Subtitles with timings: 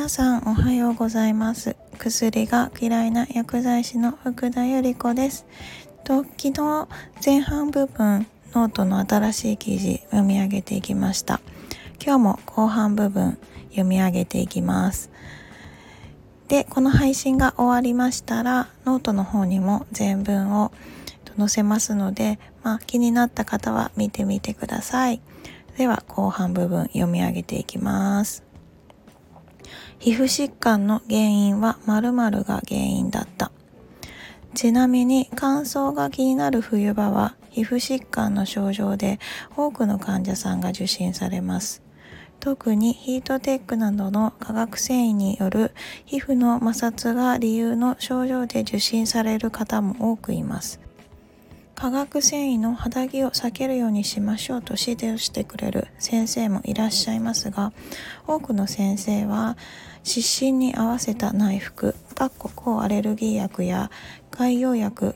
[0.00, 1.76] 皆さんおはようございます。
[1.98, 5.44] 薬が嫌いな薬剤師の福田由里子です。
[6.04, 6.88] と昨日
[7.22, 11.42] 前半部分ノートの新しい記事読み上げていきました。
[12.02, 13.36] 今日も後半部分
[13.68, 15.10] 読み上げていきます。
[16.48, 20.72] でこの配信が終わりましたらノートの方にも全文を
[21.36, 25.20] 載せますので、まあ、気になった方は見てみてください。
[25.76, 28.49] では後半部分読み上げていきます。
[29.98, 33.52] 皮膚疾患の原因は〇〇が原因だった。
[34.54, 39.20] ちなみに乾燥が気になる冬場は皮膚疾患の症状で
[39.56, 41.82] 多くの患者さんが受診されます。
[42.40, 45.72] 特にヒートテックなどの化学繊維による
[46.06, 50.80] 皮膚の摩擦が理由の症状で受診される方も多くいます。
[51.80, 57.72] 化学繊維の肌着を避けるようにしましょうと指導してくれる先生もいらっしゃいますが
[58.26, 59.56] 多くの先生は
[60.02, 61.94] 湿疹に合わせた内服
[62.54, 63.90] 抗アレルギー薬や
[64.30, 65.14] 外用薬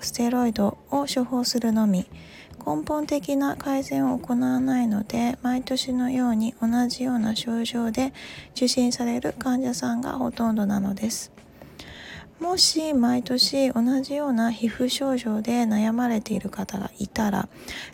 [0.00, 2.08] ステロイドを処方するのみ
[2.66, 8.12] 根本的な改善を行わないので毎年のように同じような症状で
[8.56, 11.30] 受診される患者さんがほとんどなのです。
[12.40, 17.48] もし毎年同じような皮膚症状で悩まれている方がいたら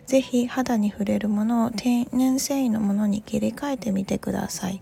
[0.05, 4.81] 是非肌に触れるものを天然繊維のものに切り替えてみてください。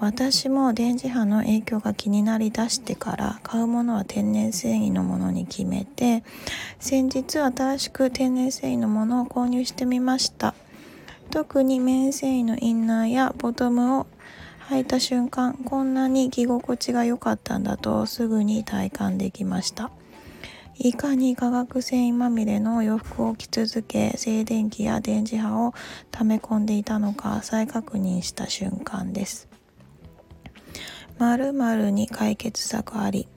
[0.00, 6.24] 私も電磁波の影響が気になりだしてから買うものは天然繊維のものに決めて
[6.80, 10.54] 先日新しく天然繊維のものを購入してみました。
[11.30, 14.06] 特に綿繊維のインナーやボトムを
[14.70, 19.90] 履いた瞬間こんなに着心地が良かったんだとすぐに体感できました。
[20.76, 25.74] いかに化学繊維まみれの洋服を着続け静電気や電磁波を
[26.10, 29.48] 溜め込んでいたのか再確認した瞬間です。
[31.18, 33.28] 〇〇に解決策あり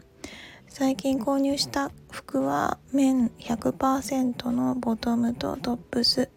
[0.79, 6.29] 最近購入した服は綿100%のボトムとトップス。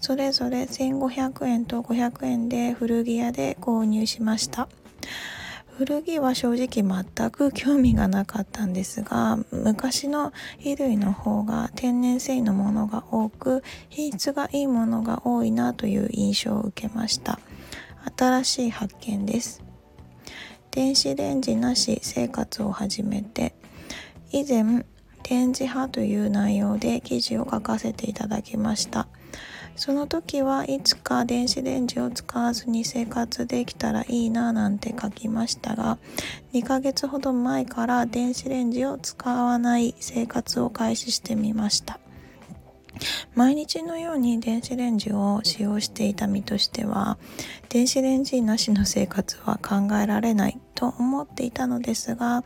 [0.00, 4.68] それぞれ1500円と500円で古着屋で購入しました。
[5.76, 17.40] 古着は正直全く興味がなかったんですが昔の衣類の方が天然繊維のものが多く品質がいいものが多いなという印象を受けました。
[18.16, 19.60] 新しい発見です。
[20.70, 23.56] 電子レンジなし生活を始めて
[24.32, 24.84] 以前
[25.22, 29.06] 展示派という内容で記事を書かせていただきました。
[29.76, 35.98] その時はいつか電子レンジを使わずに生活できたらいいななんて書きましたが
[36.52, 41.98] 2ヶ月ほど前から電子レンジを使わない生活を開始してみました。
[43.34, 47.18] 毎日のように電子レンジを使用していた身としては
[47.68, 52.44] 電子レンジなしの生活は考えられないと思っていたのですが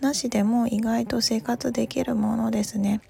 [0.00, 3.00] なしでも意外と生活できるものですね。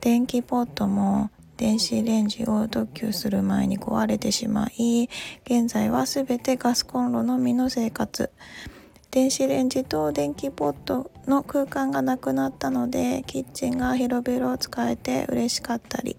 [0.00, 5.08] 電気ポットも電子レンジを特急する前に壊れてしまい
[5.44, 8.32] 現在は全てガスコンロのみの生活。
[9.12, 16.16] 電子レンジと電気ポットの空間がなくなったのでキッチンが広々使えて嬉しかったり。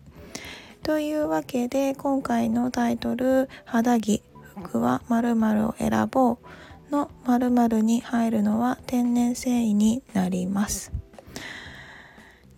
[0.83, 4.21] というわけで今回のタイトル「肌着
[4.55, 6.37] 服は〇〇を選ぼう」
[6.95, 10.91] の〇〇に入るのは天然繊維になります。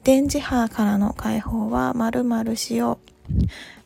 [0.03, 3.15] 電磁波からの解放は〇〇しよう。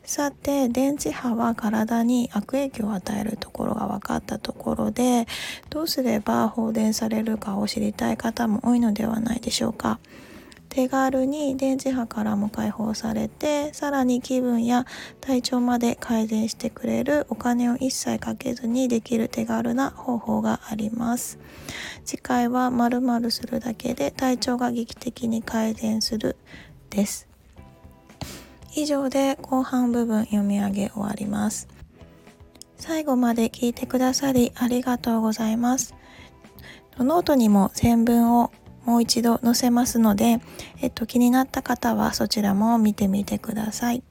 [0.04, 5.26] さて電磁波は体に悪影響を与えるところが分かったところで
[5.68, 10.00] どうすれば放電されるかを知りたい方も多いのではないでしょうか。
[10.70, 14.86] 手軽に電磁波からも解放されてさらに気分や
[15.20, 21.40] 体調まで改善してくれるお金を一切かけずにできる手軽な方法があります。
[22.04, 26.36] 次回は〇〇するだけで体調が劇的に改善する
[26.88, 27.29] です。
[28.74, 31.68] 以上で後半部分読み上げ終わります。
[32.76, 35.94] 最後まで聞いてくださりありがとうございます。
[36.98, 38.52] ノートにも全文を
[38.84, 40.40] もう一度載せますので、
[40.80, 44.02] えっと、気になった方はそちらも見てみてください。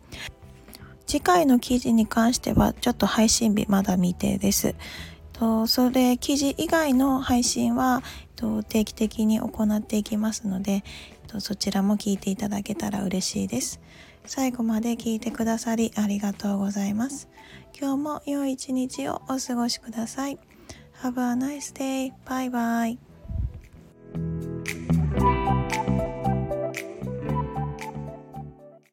[1.08, 4.76] 次回の記事に関してはちょっと配信日まだ未定です。
[5.40, 8.04] とそれ記事以外の配信は
[8.36, 10.84] と定期的に行っていきますので
[11.28, 13.80] とそちらも聞いていただけたら嬉しいです。
[14.26, 17.30] 最後まで聞いてくださりありがとうございます。
[17.80, 20.38] 今日も良い一日をお過ごしください。
[21.02, 22.12] Have a nice day.
[22.26, 23.09] Bye bye.